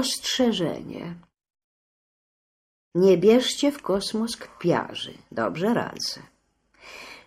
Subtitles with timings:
[0.00, 1.14] Ostrzeżenie.
[2.94, 5.14] Nie bierzcie w kosmos kpiarzy.
[5.32, 6.20] Dobrze radzę.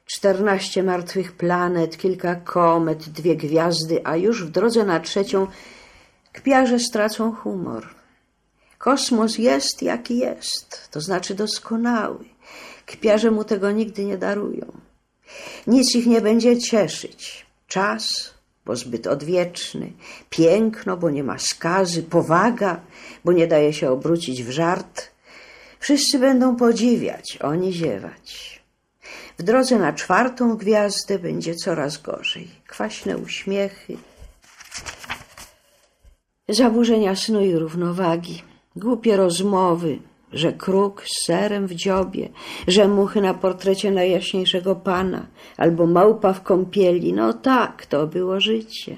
[0.06, 5.48] Czternaście martwych planet, kilka komet, dwie gwiazdy, a już w drodze na trzecią
[6.32, 7.96] kpiarze stracą humor.
[8.78, 12.26] Kosmos jest jaki jest, to znaczy doskonały.
[12.86, 14.72] Kpiarze mu tego nigdy nie darują.
[15.68, 17.46] Nic ich nie będzie cieszyć.
[17.68, 18.34] Czas,
[18.66, 19.94] bo zbyt odwieczny,
[20.30, 22.82] piękno, bo nie ma skazy, powaga,
[23.26, 25.12] bo nie daje się obrócić w żart.
[25.80, 28.64] Wszyscy będą podziwiać, oni ziewać.
[29.38, 32.48] W drodze na czwartą gwiazdę będzie coraz gorzej.
[32.68, 33.98] Kwaśne uśmiechy,
[36.50, 38.44] zaburzenia snu i równowagi,
[38.76, 40.00] głupie rozmowy,
[40.34, 42.30] że kruk z serem w dziobie,
[42.68, 47.14] że muchy na portrecie najjaśniejszego pana, albo małpa w kąpieli.
[47.14, 48.96] No tak, to było życie.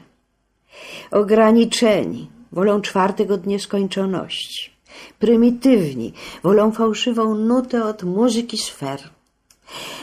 [1.12, 4.72] Ograniczeni, wolą czwartek od nieskończoności.
[5.20, 6.14] Prymitywni,
[6.44, 9.00] wolą fałszywą nutę od muzyki sfer.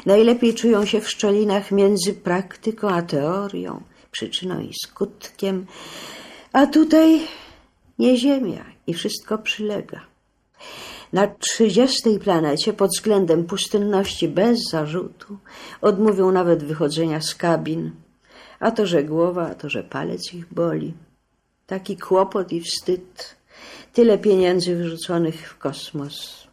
[0.07, 5.67] Najlepiej czują się w szczelinach między praktyką a teorią, przyczyną i skutkiem,
[6.53, 7.21] a tutaj
[7.99, 10.01] nie ziemia i wszystko przylega.
[11.13, 15.39] Na trzydziestej planecie pod względem pustynności bez zarzutu
[15.81, 17.91] odmówią nawet wychodzenia z kabin,
[18.61, 20.95] a to, że głowa, a to, że palec ich boli.
[21.67, 23.37] Taki kłopot i wstyd,
[23.93, 26.49] tyle pieniędzy wyrzuconych w kosmos.